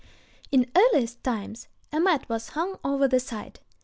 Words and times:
In 0.51 0.71
earliest 0.75 1.23
times, 1.23 1.67
a 1.93 1.99
mat 1.99 2.27
was 2.27 2.49
hung 2.57 2.79
over 2.83 3.07
the 3.07 3.19
side. 3.19 3.59